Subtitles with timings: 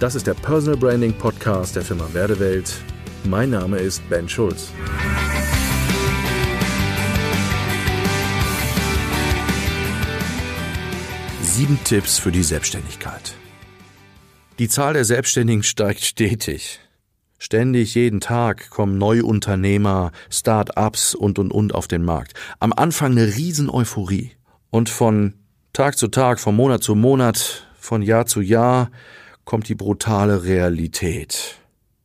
[0.00, 2.72] Das ist der Personal Branding Podcast der Firma Werdewelt.
[3.24, 4.70] Mein Name ist Ben Schulz.
[11.42, 13.34] Sieben Tipps für die Selbstständigkeit.
[14.60, 16.78] Die Zahl der Selbstständigen steigt stetig.
[17.40, 22.34] Ständig jeden Tag kommen Neuunternehmer, Start-ups und und und auf den Markt.
[22.60, 24.30] Am Anfang eine riesen Euphorie.
[24.70, 25.34] Und von
[25.72, 28.92] Tag zu Tag, von Monat zu Monat, von Jahr zu Jahr
[29.48, 31.56] kommt die brutale Realität.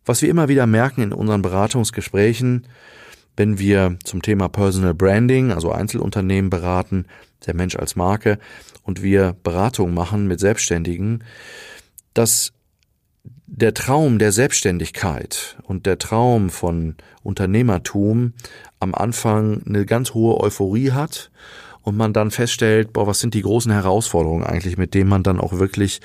[0.05, 2.67] Was wir immer wieder merken in unseren Beratungsgesprächen,
[3.35, 7.05] wenn wir zum Thema Personal Branding, also Einzelunternehmen beraten,
[7.45, 8.39] der Mensch als Marke,
[8.83, 11.25] und wir Beratungen machen mit Selbstständigen,
[12.13, 12.53] dass
[13.45, 18.31] der Traum der Selbstständigkeit und der Traum von Unternehmertum
[18.79, 21.29] am Anfang eine ganz hohe Euphorie hat
[21.83, 25.39] und man dann feststellt, boah, was sind die großen Herausforderungen eigentlich, mit denen man dann
[25.39, 25.99] auch wirklich,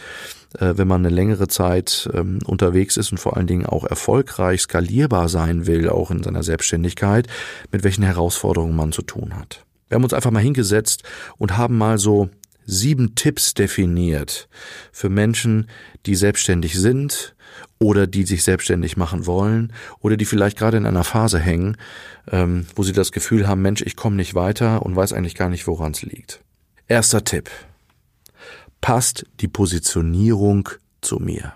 [0.59, 4.62] äh, wenn man eine längere Zeit ähm, unterwegs ist und vor allen Dingen auch erfolgreich
[4.62, 7.29] skalierbar sein will, auch in seiner Selbstständigkeit,
[7.73, 9.65] mit welchen Herausforderungen man zu tun hat.
[9.88, 11.04] Wir haben uns einfach mal hingesetzt
[11.38, 12.29] und haben mal so
[12.66, 14.49] sieben Tipps definiert
[14.93, 15.71] für Menschen,
[16.04, 17.34] die selbstständig sind
[17.78, 21.76] oder die sich selbstständig machen wollen oder die vielleicht gerade in einer Phase hängen,
[22.30, 25.48] ähm, wo sie das Gefühl haben, Mensch, ich komme nicht weiter und weiß eigentlich gar
[25.48, 26.40] nicht, woran es liegt.
[26.87, 27.50] Erster Tipp.
[28.80, 30.68] Passt die Positionierung
[31.00, 31.52] zu mir.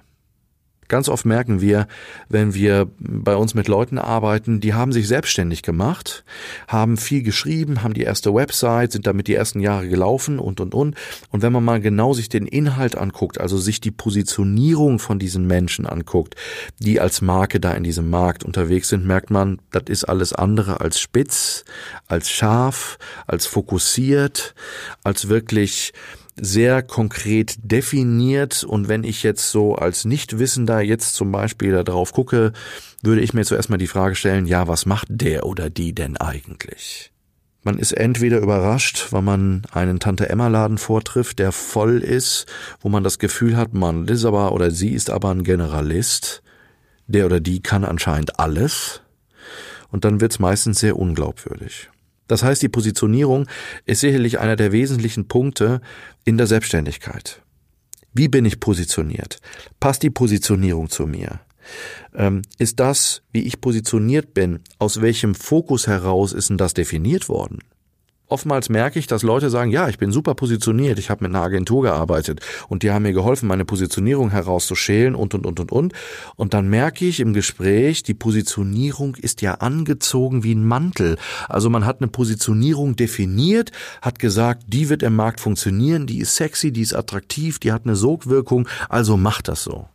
[0.92, 1.86] Ganz oft merken wir,
[2.28, 6.22] wenn wir bei uns mit Leuten arbeiten, die haben sich selbstständig gemacht,
[6.68, 10.74] haben viel geschrieben, haben die erste Website, sind damit die ersten Jahre gelaufen und, und,
[10.74, 10.94] und.
[11.30, 15.46] Und wenn man mal genau sich den Inhalt anguckt, also sich die Positionierung von diesen
[15.46, 16.36] Menschen anguckt,
[16.78, 20.82] die als Marke da in diesem Markt unterwegs sind, merkt man, das ist alles andere
[20.82, 21.64] als spitz,
[22.06, 24.54] als scharf, als fokussiert,
[25.04, 25.94] als wirklich
[26.40, 32.12] sehr konkret definiert und wenn ich jetzt so als Nichtwissender jetzt zum Beispiel da drauf
[32.12, 32.52] gucke,
[33.02, 36.16] würde ich mir zuerst mal die Frage stellen, ja, was macht der oder die denn
[36.16, 37.12] eigentlich?
[37.64, 42.46] Man ist entweder überrascht, weil man einen Tante-Emma-Laden vortrifft, der voll ist,
[42.80, 46.42] wo man das Gefühl hat, man ist aber oder sie ist aber ein Generalist,
[47.06, 49.02] der oder die kann anscheinend alles,
[49.90, 51.90] und dann wird's meistens sehr unglaubwürdig.
[52.32, 53.46] Das heißt, die Positionierung
[53.84, 55.82] ist sicherlich einer der wesentlichen Punkte
[56.24, 57.42] in der Selbstständigkeit.
[58.14, 59.36] Wie bin ich positioniert?
[59.80, 61.40] Passt die Positionierung zu mir?
[62.14, 67.28] Ähm, ist das, wie ich positioniert bin, aus welchem Fokus heraus ist denn das definiert
[67.28, 67.58] worden?
[68.32, 71.44] Oftmals merke ich, dass Leute sagen, ja, ich bin super positioniert, ich habe mit einer
[71.44, 75.92] Agentur gearbeitet und die haben mir geholfen, meine Positionierung herauszuschälen und und und und und.
[76.36, 81.18] Und dann merke ich im Gespräch, die Positionierung ist ja angezogen wie ein Mantel.
[81.46, 86.34] Also man hat eine Positionierung definiert, hat gesagt, die wird im Markt funktionieren, die ist
[86.34, 89.88] sexy, die ist attraktiv, die hat eine Sogwirkung, also macht das so.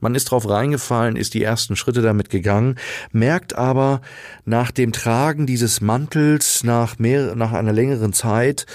[0.00, 2.76] Man ist drauf reingefallen, ist die ersten Schritte damit gegangen,
[3.12, 4.00] merkt aber
[4.44, 8.66] nach dem Tragen dieses Mantels, nach mehr, nach einer längeren Zeit,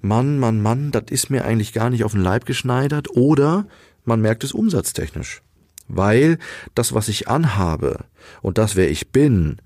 [0.00, 3.66] Mann, Mann, Mann, das ist mir eigentlich gar nicht auf den Leib geschneidert oder
[4.04, 5.42] man merkt es umsatztechnisch.
[5.88, 6.38] Weil
[6.74, 8.04] das, was ich anhabe
[8.40, 9.58] und das, wer ich bin,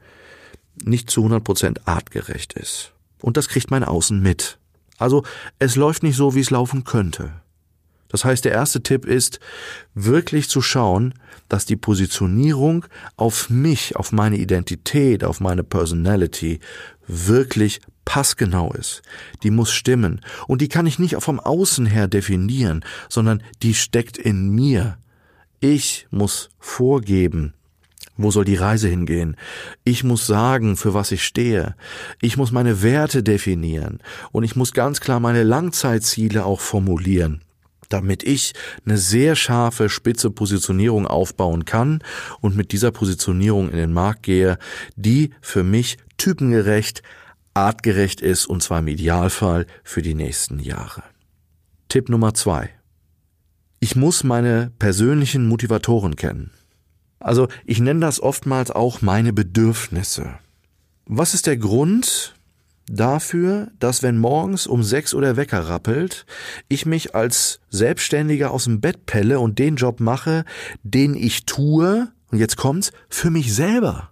[0.84, 2.92] nicht zu 100 Prozent artgerecht ist.
[3.20, 4.58] Und das kriegt mein Außen mit.
[4.98, 5.24] Also,
[5.58, 7.32] es läuft nicht so, wie es laufen könnte.
[8.08, 9.40] Das heißt, der erste Tipp ist,
[9.94, 11.14] wirklich zu schauen,
[11.48, 12.86] dass die Positionierung
[13.16, 16.60] auf mich, auf meine Identität, auf meine Personality
[17.06, 19.02] wirklich passgenau ist.
[19.42, 20.20] Die muss stimmen.
[20.46, 24.98] Und die kann ich nicht vom Außen her definieren, sondern die steckt in mir.
[25.60, 27.54] Ich muss vorgeben,
[28.16, 29.36] wo soll die Reise hingehen?
[29.84, 31.74] Ich muss sagen, für was ich stehe.
[32.22, 34.00] Ich muss meine Werte definieren.
[34.32, 37.42] Und ich muss ganz klar meine Langzeitziele auch formulieren
[37.88, 38.52] damit ich
[38.84, 42.02] eine sehr scharfe, spitze Positionierung aufbauen kann
[42.40, 44.58] und mit dieser Positionierung in den Markt gehe,
[44.96, 47.02] die für mich typengerecht,
[47.54, 51.02] artgerecht ist und zwar im Idealfall für die nächsten Jahre.
[51.88, 52.70] Tipp Nummer zwei.
[53.80, 56.50] Ich muss meine persönlichen Motivatoren kennen.
[57.18, 60.38] Also ich nenne das oftmals auch meine Bedürfnisse.
[61.06, 62.35] Was ist der Grund,
[62.88, 66.26] dafür, dass wenn morgens um sechs Uhr der Wecker rappelt,
[66.68, 70.44] ich mich als Selbstständiger aus dem Bett pelle und den Job mache,
[70.82, 74.10] den ich tue, und jetzt kommt's, für mich selber.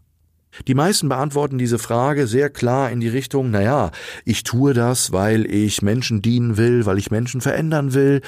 [0.66, 3.90] Die meisten beantworten diese Frage sehr klar in die Richtung, naja,
[4.24, 8.20] ich tue das, weil ich Menschen dienen will, weil ich Menschen verändern will,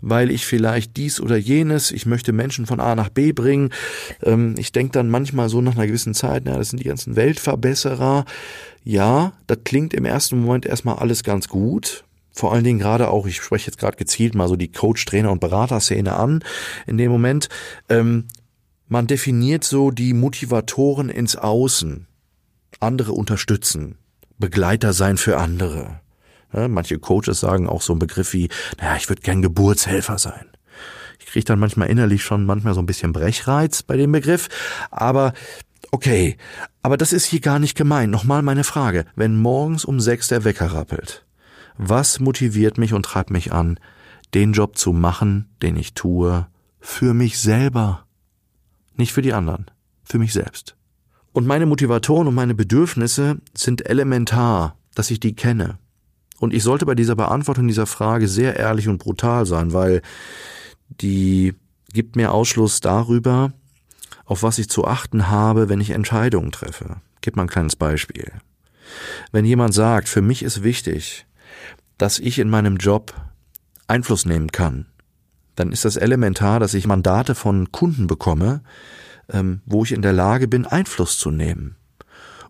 [0.00, 3.70] weil ich vielleicht dies oder jenes, ich möchte Menschen von A nach B bringen.
[4.22, 7.16] Ähm, ich denke dann manchmal so nach einer gewissen Zeit, na, das sind die ganzen
[7.16, 8.24] Weltverbesserer.
[8.84, 12.04] Ja, das klingt im ersten Moment erstmal alles ganz gut.
[12.36, 15.32] vor allen Dingen gerade auch, ich spreche jetzt gerade gezielt mal so die Coach, Trainer
[15.32, 16.44] und Beraterszene an,
[16.86, 17.48] in dem Moment,
[17.88, 18.26] ähm,
[18.88, 22.06] man definiert so die Motivatoren ins Außen,
[22.80, 23.98] andere unterstützen,
[24.38, 26.00] Begleiter sein für andere.
[26.52, 28.48] Manche Coaches sagen auch so einen Begriff wie,
[28.78, 30.46] naja, ich würde gern Geburtshelfer sein.
[31.18, 34.48] Ich kriege dann manchmal innerlich schon manchmal so ein bisschen Brechreiz bei dem Begriff,
[34.90, 35.32] aber
[35.90, 36.36] okay,
[36.82, 38.12] aber das ist hier gar nicht gemeint.
[38.12, 41.26] Nochmal meine Frage, wenn morgens um sechs der Wecker rappelt,
[41.76, 43.80] was motiviert mich und treibt mich an,
[44.34, 46.46] den Job zu machen, den ich tue,
[46.80, 48.05] für mich selber?
[48.96, 49.66] Nicht für die anderen,
[50.04, 50.76] für mich selbst.
[51.32, 55.78] Und meine Motivatoren und meine Bedürfnisse sind elementar, dass ich die kenne.
[56.38, 60.02] Und ich sollte bei dieser Beantwortung dieser Frage sehr ehrlich und brutal sein, weil
[60.88, 61.54] die
[61.92, 63.52] gibt mir Ausschluss darüber,
[64.24, 66.96] auf was ich zu achten habe, wenn ich Entscheidungen treffe.
[67.20, 68.32] Gib mal ein kleines Beispiel.
[69.32, 71.26] Wenn jemand sagt, für mich ist wichtig,
[71.98, 73.14] dass ich in meinem Job
[73.88, 74.86] Einfluss nehmen kann,
[75.56, 78.62] dann ist das elementar, dass ich Mandate von Kunden bekomme,
[79.32, 81.76] ähm, wo ich in der Lage bin, Einfluss zu nehmen.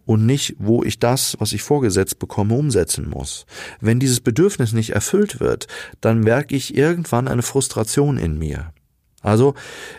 [0.05, 3.45] Und nicht, wo ich das, was ich vorgesetzt bekomme, umsetzen muss.
[3.81, 5.67] Wenn dieses Bedürfnis nicht erfüllt wird,
[6.01, 8.73] dann merke ich irgendwann eine Frustration in mir.
[9.21, 9.55] Also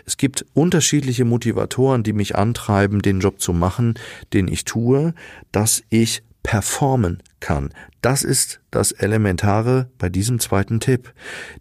[0.06, 3.94] es gibt unterschiedliche Motivatoren, die mich antreiben, den Job zu machen,
[4.32, 5.12] den ich tue,
[5.52, 7.70] dass ich performen kann.
[8.00, 11.12] Das ist das Elementare bei diesem zweiten Tipp.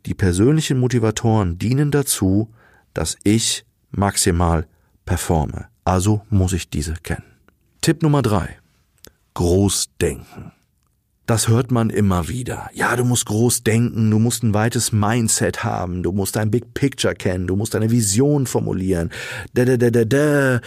[0.06, 2.54] Die persönlichen Motivatoren dienen dazu,
[2.94, 4.68] dass ich maximal
[5.06, 5.68] performe.
[5.84, 7.24] Also muss ich diese kennen.
[7.82, 8.58] Tipp Nummer drei.
[9.34, 10.52] Großdenken.
[11.28, 12.70] Das hört man immer wieder.
[12.74, 16.74] Ja, du musst groß denken, du musst ein weites Mindset haben, du musst ein Big
[16.74, 19.12] Picture kennen, du musst eine Vision formulieren.
[19.54, 20.62] Da, da, da, da, da.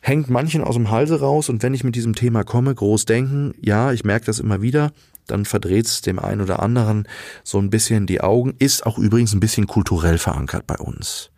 [0.00, 3.52] Hängt manchen aus dem Halse raus und wenn ich mit diesem Thema komme, groß denken,
[3.60, 4.92] ja, ich merke das immer wieder,
[5.26, 7.06] dann verdreht es dem einen oder anderen
[7.44, 11.32] so ein bisschen die Augen, ist auch übrigens ein bisschen kulturell verankert bei uns.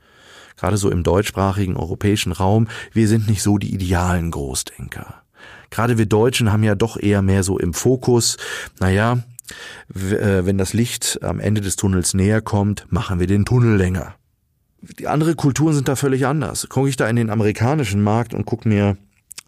[0.57, 5.20] Gerade so im deutschsprachigen europäischen Raum, wir sind nicht so die idealen Großdenker
[5.71, 8.37] gerade wir Deutschen haben ja doch eher mehr so im Fokus,
[8.79, 9.19] naja,
[9.95, 14.15] äh, wenn das Licht am Ende des Tunnels näher kommt, machen wir den Tunnel länger.
[14.81, 16.69] Die andere Kulturen sind da völlig anders.
[16.69, 18.97] Gucke ich da in den amerikanischen Markt und gucke mir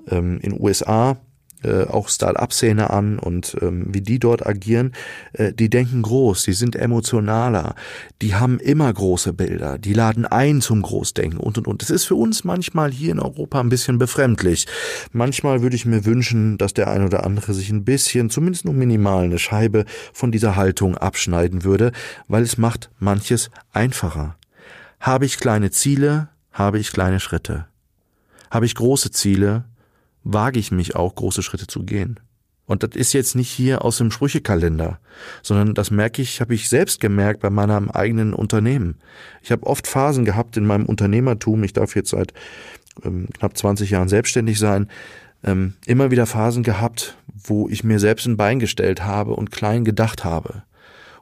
[0.09, 1.17] ähm, in USA
[1.65, 4.93] äh, auch Start-up-Szene an und ähm, wie die dort agieren,
[5.33, 7.75] äh, die denken groß, die sind emotionaler,
[8.21, 11.83] die haben immer große Bilder, die laden ein zum Großdenken und und und.
[11.83, 14.67] Das ist für uns manchmal hier in Europa ein bisschen befremdlich.
[15.13, 18.75] Manchmal würde ich mir wünschen, dass der ein oder andere sich ein bisschen, zumindest nur
[18.75, 21.93] minimal, eine Scheibe von dieser Haltung abschneiden würde,
[22.29, 24.37] weil es macht manches einfacher.
[25.01, 27.67] Habe ich kleine Ziele, habe ich kleine Schritte.
[28.51, 29.65] Habe ich große Ziele,
[30.25, 32.21] wage ich mich auch, große Schritte zu gehen.
[32.65, 34.99] Und das ist jetzt nicht hier aus dem Sprüchekalender,
[35.43, 38.97] sondern das merke ich, habe ich selbst gemerkt bei meinem eigenen Unternehmen.
[39.43, 42.33] Ich habe oft Phasen gehabt in meinem Unternehmertum, ich darf jetzt seit
[43.05, 44.89] ähm, knapp 20 Jahren selbstständig sein,
[45.45, 49.85] ähm, immer wieder Phasen gehabt, wo ich mir selbst ein Bein gestellt habe und klein
[49.85, 50.63] gedacht habe.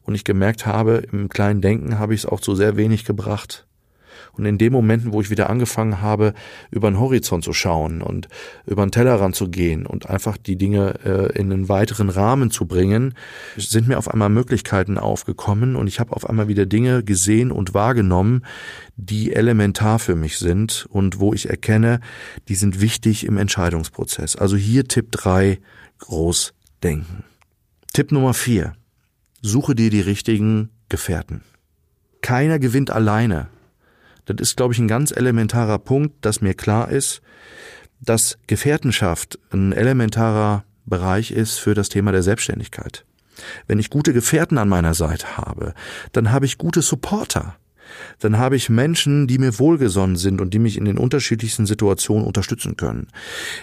[0.03, 3.67] Und ich gemerkt habe, im kleinen Denken habe ich es auch zu sehr wenig gebracht.
[4.33, 6.35] Und in den Momenten, wo ich wieder angefangen habe,
[6.71, 8.29] über den Horizont zu schauen und
[8.67, 12.67] über den Tellerrand zu gehen und einfach die Dinge äh, in einen weiteren Rahmen zu
[12.67, 13.15] bringen,
[13.57, 17.75] sind mir auf einmal Möglichkeiten aufgekommen und ich habe auf einmal wieder Dinge gesehen und
[17.75, 18.45] wahrgenommen,
[18.97, 22.01] die elementar für mich sind und wo ich erkenne,
[22.49, 24.37] die sind wichtig im Entscheidungsprozess.
[24.37, 25.59] Also hier Tipp drei
[25.99, 27.25] groß denken.
[27.93, 28.75] Tipp Nummer vier
[29.43, 31.41] Suche dir die richtigen Gefährten.
[32.21, 33.49] Keiner gewinnt alleine.
[34.37, 37.21] Das ist, glaube ich, ein ganz elementarer Punkt, dass mir klar ist,
[38.01, 43.05] dass Gefährtenschaft ein elementarer Bereich ist für das Thema der Selbstständigkeit.
[43.67, 45.75] Wenn ich gute Gefährten an meiner Seite habe,
[46.13, 47.57] dann habe ich gute Supporter.
[48.21, 52.25] Dann habe ich Menschen, die mir wohlgesonnen sind und die mich in den unterschiedlichsten Situationen
[52.25, 53.09] unterstützen können,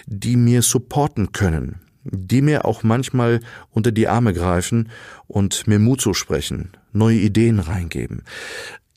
[0.06, 4.90] die mir supporten können, die mir auch manchmal unter die Arme greifen
[5.28, 8.22] und mir Mut zusprechen, neue Ideen reingeben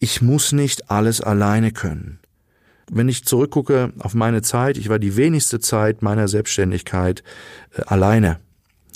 [0.02, 2.20] ich muss nicht alles alleine können.
[2.92, 7.24] Wenn ich zurückgucke auf meine Zeit, ich war die wenigste Zeit meiner Selbstständigkeit
[7.78, 8.40] äh, alleine.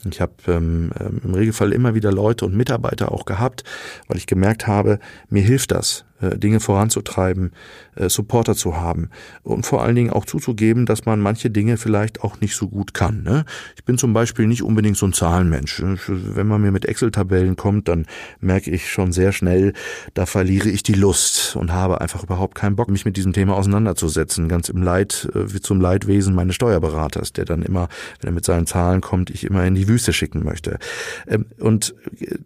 [0.09, 3.63] Ich habe ähm, ähm, im Regelfall immer wieder Leute und Mitarbeiter auch gehabt,
[4.07, 7.51] weil ich gemerkt habe, mir hilft das, Dinge voranzutreiben,
[7.95, 9.09] äh, Supporter zu haben
[9.43, 12.93] und vor allen Dingen auch zuzugeben, dass man manche Dinge vielleicht auch nicht so gut
[12.93, 13.23] kann.
[13.23, 13.45] Ne?
[13.75, 15.83] Ich bin zum Beispiel nicht unbedingt so ein Zahlenmensch.
[16.07, 18.05] Wenn man mir mit Excel-Tabellen kommt, dann
[18.39, 19.73] merke ich schon sehr schnell,
[20.13, 23.55] da verliere ich die Lust und habe einfach überhaupt keinen Bock, mich mit diesem Thema
[23.55, 24.47] auseinanderzusetzen.
[24.47, 27.89] Ganz im Leid, äh, wie zum Leidwesen meines Steuerberaters, der dann immer,
[28.21, 30.79] wenn er mit seinen Zahlen kommt, ich immer in die Wüste schicken möchte.
[31.27, 31.93] Ähm, und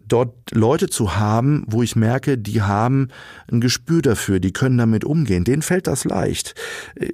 [0.08, 3.08] dort Leute zu haben, wo ich merke, die haben
[3.50, 6.54] ein Gespür dafür, die können damit umgehen, denen fällt das leicht.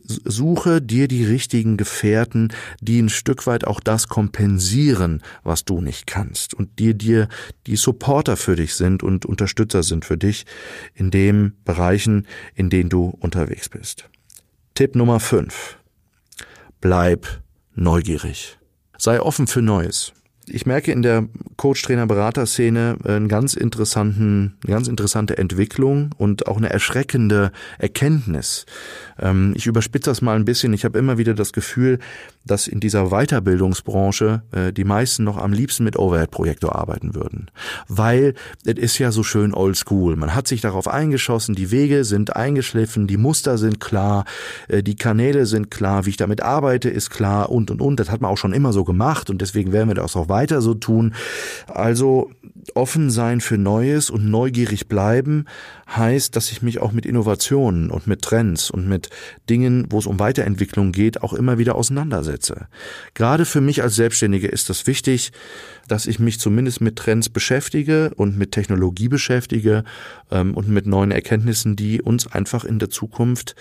[0.05, 6.07] Suche dir die richtigen Gefährten, die ein Stück weit auch das kompensieren, was du nicht
[6.07, 7.29] kannst und die dir
[7.67, 10.47] die Supporter für dich sind und Unterstützer sind für dich
[10.95, 14.09] in den Bereichen, in denen du unterwegs bist.
[14.75, 15.79] Tipp Nummer 5.
[16.81, 17.43] Bleib
[17.75, 18.59] neugierig.
[18.99, 20.13] Sei offen für Neues
[20.49, 21.27] ich merke in der
[21.57, 28.67] Coach-Trainer-Berater-Szene einen ganz interessanten, eine ganz interessante Entwicklung und auch eine erschreckende Erkenntnis.
[29.19, 30.73] Ähm, ich überspitze das mal ein bisschen.
[30.73, 31.99] Ich habe immer wieder das Gefühl,
[32.45, 37.51] dass in dieser Weiterbildungsbranche äh, die meisten noch am liebsten mit Overhead-Projektor arbeiten würden.
[37.89, 38.35] Weil
[38.65, 40.17] es ist ja so schön oldschool.
[40.17, 44.25] Man hat sich darauf eingeschossen, die Wege sind eingeschliffen, die Muster sind klar,
[44.69, 47.99] äh, die Kanäle sind klar, wie ich damit arbeite, ist klar und und und.
[47.99, 50.61] Das hat man auch schon immer so gemacht und deswegen werden wir das auch weiter
[50.61, 51.15] so tun.
[51.67, 52.31] Also
[52.75, 55.47] offen sein für Neues und neugierig bleiben
[55.89, 59.09] heißt, dass ich mich auch mit Innovationen und mit Trends und mit
[59.49, 62.67] Dingen, wo es um Weiterentwicklung geht, auch immer wieder auseinandersetze.
[63.15, 65.33] Gerade für mich als Selbstständige ist das wichtig,
[65.89, 69.85] dass ich mich zumindest mit Trends beschäftige und mit Technologie beschäftige
[70.31, 73.55] ähm, und mit neuen Erkenntnissen, die uns einfach in der Zukunft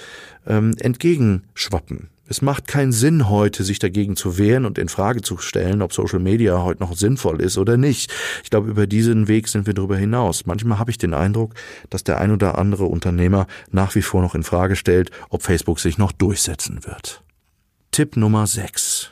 [0.48, 2.10] ähm, entgegenschwappen.
[2.28, 5.94] Es macht keinen Sinn heute, sich dagegen zu wehren und in Frage zu stellen, ob
[5.94, 8.12] Social Media heute noch sinnvoll ist oder nicht.
[8.44, 10.48] Ich glaube, über diesen Weg sind wir darüber hinaus.
[10.48, 11.54] Manchmal habe ich den Eindruck,
[11.92, 15.80] dass der ein oder andere Unternehmer nach wie vor noch in Frage stellt, ob Facebook
[15.80, 17.24] sich noch durchsetzen wird.
[17.92, 19.12] Tipp Nummer 6.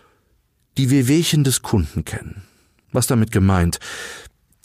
[0.79, 2.41] Die Wehwehchen des Kunden kennen.
[2.91, 3.79] Was damit gemeint?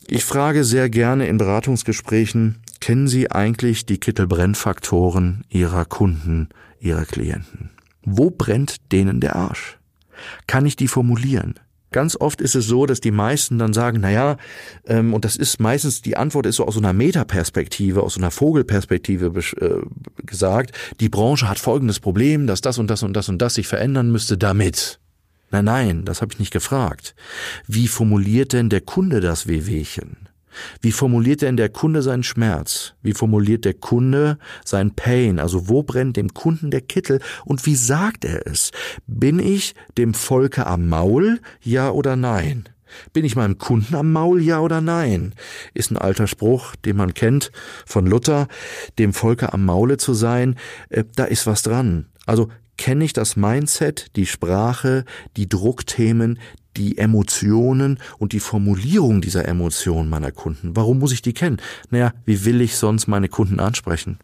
[0.06, 6.48] Ich frage sehr gerne in Beratungsgesprächen, kennen Sie eigentlich die Kittelbrennfaktoren Ihrer Kunden,
[6.80, 7.70] Ihrer Klienten?
[8.16, 9.78] Wo brennt denen der Arsch?
[10.46, 11.54] Kann ich die formulieren?
[11.90, 14.36] Ganz oft ist es so, dass die meisten dann sagen, na ja,
[14.86, 18.20] ähm, und das ist meistens, die Antwort ist so aus so einer Metaperspektive, aus so
[18.20, 19.80] einer Vogelperspektive äh,
[20.24, 23.66] gesagt, die Branche hat folgendes Problem, dass das und das und das und das sich
[23.66, 25.00] verändern müsste damit.
[25.50, 27.14] Nein, nein, das habe ich nicht gefragt.
[27.66, 30.27] Wie formuliert denn der Kunde das Wehwehchen?
[30.80, 32.94] Wie formuliert denn der Kunde seinen Schmerz?
[33.02, 35.38] Wie formuliert der Kunde sein Pain?
[35.38, 38.70] Also wo brennt dem Kunden der Kittel und wie sagt er es?
[39.06, 41.40] Bin ich dem Volke am Maul?
[41.62, 42.68] Ja oder nein?
[43.12, 45.34] Bin ich meinem Kunden am Maul, ja oder nein?
[45.74, 47.52] Ist ein alter Spruch, den man kennt
[47.86, 48.48] von Luther,
[48.98, 50.56] dem Volke am Maule zu sein,
[50.88, 52.06] äh, da ist was dran.
[52.26, 55.04] Also kenne ich das Mindset, die Sprache,
[55.36, 56.38] die Druckthemen,
[56.78, 60.76] die Emotionen und die Formulierung dieser Emotionen meiner Kunden.
[60.76, 61.58] Warum muss ich die kennen?
[61.90, 64.18] Naja, wie will ich sonst meine Kunden ansprechen?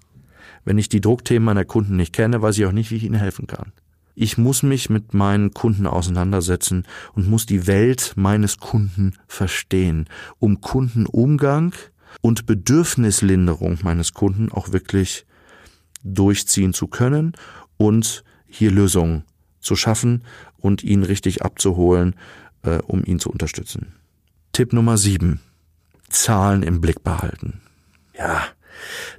[0.64, 3.18] Wenn ich die Druckthemen meiner Kunden nicht kenne, weiß ich auch nicht, wie ich ihnen
[3.18, 3.72] helfen kann.
[4.14, 6.84] Ich muss mich mit meinen Kunden auseinandersetzen
[7.14, 10.06] und muss die Welt meines Kunden verstehen,
[10.38, 11.74] um Kundenumgang
[12.20, 15.26] und Bedürfnislinderung meines Kunden auch wirklich
[16.04, 17.32] durchziehen zu können
[17.76, 19.24] und hier Lösungen
[19.60, 20.22] zu schaffen
[20.58, 22.14] und ihn richtig abzuholen
[22.64, 23.94] äh, um ihn zu unterstützen.
[24.52, 25.40] Tipp Nummer sieben.
[26.08, 27.60] Zahlen im Blick behalten.
[28.16, 28.44] Ja,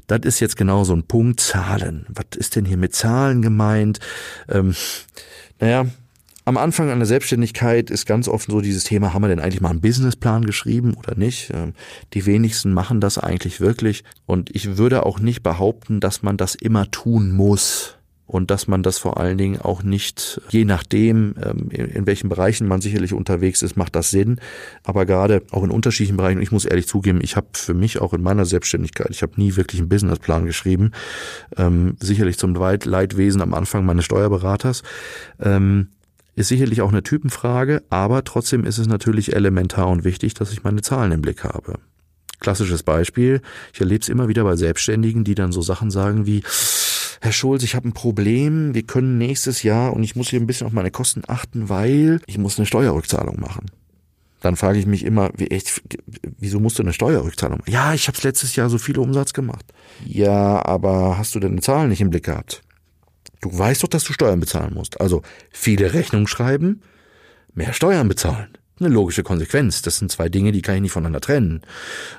[0.08, 1.40] das ist jetzt genau so ein Punkt.
[1.40, 2.06] Zahlen.
[2.10, 4.00] Was ist denn hier mit Zahlen gemeint?
[4.50, 4.75] Ähm,
[5.60, 5.88] naja,
[6.46, 9.72] am Anfang einer Selbstständigkeit ist ganz oft so dieses Thema, haben wir denn eigentlich mal
[9.72, 11.52] einen Businessplan geschrieben oder nicht?
[11.54, 11.74] Ähm,
[12.14, 14.04] die wenigsten machen das eigentlich wirklich.
[14.25, 17.95] Und ich würde auch nicht behaupten, dass man das immer tun muss
[18.27, 22.67] und dass man das vor allen Dingen auch nicht, je nachdem, ähm, in welchen Bereichen
[22.67, 24.39] man sicherlich unterwegs ist, macht das Sinn.
[24.84, 28.13] Aber gerade auch in unterschiedlichen Bereichen, ich muss ehrlich zugeben, ich habe für mich auch
[28.13, 30.91] in meiner Selbstständigkeit, ich habe nie wirklich einen Businessplan geschrieben,
[31.58, 34.82] ähm, sicherlich zum Leidwesen am Anfang meines Steuerberaters.
[35.39, 35.89] Ähm,
[36.36, 40.63] ist sicherlich auch eine Typenfrage, aber trotzdem ist es natürlich elementar und wichtig, dass ich
[40.63, 41.75] meine Zahlen im Blick habe.
[42.41, 43.41] Klassisches Beispiel,
[43.74, 46.44] ich erlebe es immer wieder bei Selbstständigen, die dann so Sachen sagen wie,
[47.22, 50.48] Herr Schulz, ich habe ein Problem, wir können nächstes Jahr und ich muss hier ein
[50.48, 53.72] bisschen auf meine Kosten achten, weil ich muss eine Steuerrückzahlung machen.
[54.41, 55.81] Dann frage ich mich immer, wie, echt,
[56.38, 57.72] wieso musst du eine Steuerrückzahlung machen?
[57.72, 59.65] Ja, ich habe letztes Jahr so viel Umsatz gemacht.
[60.05, 62.62] Ja, aber hast du deine Zahlen nicht im Blick gehabt?
[63.41, 65.01] Du weißt doch, dass du Steuern bezahlen musst.
[65.01, 66.81] Also viele Rechnungen schreiben,
[67.53, 68.50] mehr Steuern bezahlen.
[68.79, 69.82] Eine logische Konsequenz.
[69.82, 71.62] Das sind zwei Dinge, die kann ich nicht voneinander trennen.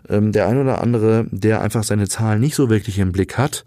[0.09, 3.65] Ähm, der ein oder andere, der einfach seine Zahlen nicht so wirklich im Blick hat,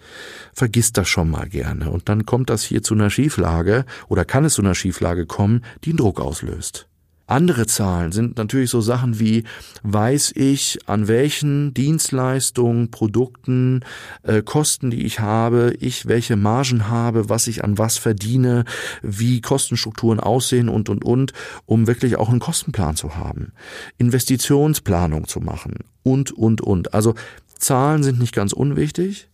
[0.54, 1.90] vergisst das schon mal gerne.
[1.92, 5.64] Und dann kommt das hier zu einer Schieflage oder kann es zu einer Schieflage kommen,
[5.84, 6.89] die einen Druck auslöst.
[7.30, 9.44] Andere Zahlen sind natürlich so Sachen wie,
[9.84, 13.82] weiß ich, an welchen Dienstleistungen, Produkten,
[14.24, 18.66] äh, Kosten, die ich habe, ich welche Margen habe, was ich an was verdiene,
[19.04, 21.34] wie Kostenstrukturen aussehen und, und, und,
[21.66, 23.52] um wirklich auch einen Kostenplan zu haben,
[23.98, 26.94] Investitionsplanung zu machen und, und, und.
[26.94, 27.14] Also
[27.60, 29.28] Zahlen sind nicht ganz unwichtig.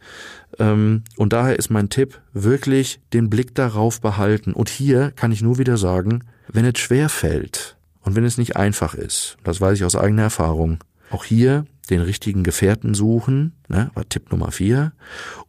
[0.59, 4.53] Ähm, und daher ist mein Tipp, wirklich den Blick darauf behalten.
[4.53, 8.55] Und hier kann ich nur wieder sagen, wenn es schwer fällt, und wenn es nicht
[8.55, 10.77] einfach ist, das weiß ich aus eigener Erfahrung,
[11.09, 14.93] auch hier den richtigen Gefährten suchen, ne, war Tipp Nummer vier,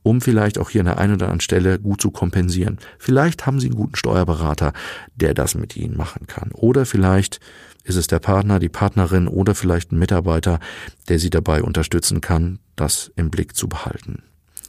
[0.02, 2.78] um vielleicht auch hier an der einen oder anderen Stelle gut zu kompensieren.
[2.98, 4.72] Vielleicht haben Sie einen guten Steuerberater,
[5.14, 6.50] der das mit Ihnen machen kann.
[6.52, 7.40] Oder vielleicht
[7.84, 10.60] ist es der Partner, die Partnerin oder vielleicht ein Mitarbeiter,
[11.08, 14.22] der Sie dabei unterstützen kann, das im Blick zu behalten.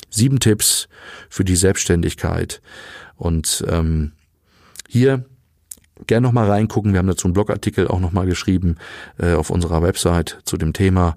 [0.09, 0.87] Sieben Tipps
[1.29, 2.61] für die Selbstständigkeit.
[3.15, 4.13] Und ähm,
[4.87, 5.25] hier
[6.05, 6.93] Gerne nochmal reingucken.
[6.93, 8.77] Wir haben dazu einen Blogartikel auch nochmal geschrieben
[9.17, 11.15] äh, auf unserer Website zu dem Thema.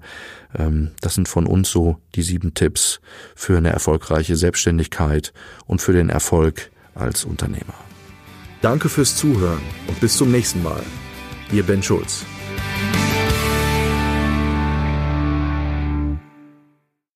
[0.57, 2.99] Ähm, das sind von uns so die sieben Tipps
[3.35, 5.33] für eine erfolgreiche Selbstständigkeit
[5.67, 7.75] und für den Erfolg als Unternehmer.
[8.61, 10.83] Danke fürs Zuhören und bis zum nächsten Mal.
[11.51, 12.25] Ihr Ben Schulz.